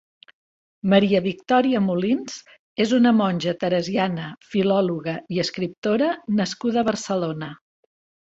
[0.93, 2.37] Maria Victòria Molins
[2.85, 6.09] és una monja teresiana filòloga i escriptora
[6.41, 7.51] nascuda a Barcelona.